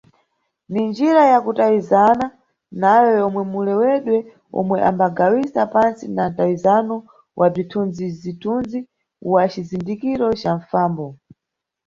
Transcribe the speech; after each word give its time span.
Ni 0.69 0.83
njira 0.89 1.21
ya 1.31 1.39
kutawizana 1.45 2.25
nayo 2.81 3.09
yomwe 3.19 3.43
mulewedwe 3.51 4.17
omwe 4.59 4.77
umbagawisa 4.89 5.61
pantsi 5.73 6.05
na 6.15 6.23
mtawizano 6.29 6.95
wa 7.39 7.47
bzithunzi-zithuzi 7.53 8.79
wa 9.31 9.41
cizindikiro 9.51 10.27
ca 10.41 10.51
mfambo. 10.59 11.05